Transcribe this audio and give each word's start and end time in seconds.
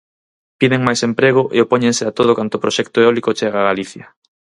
Piden 0.59 0.81
máis 0.87 1.01
emprego 1.09 1.43
e 1.55 1.57
opóñense 1.65 2.03
a 2.05 2.11
todo 2.17 2.37
canto 2.39 2.61
proxecto 2.63 2.97
eólico 3.03 3.35
chega 3.39 3.57
a 3.59 3.67
Galicia. 3.69 4.05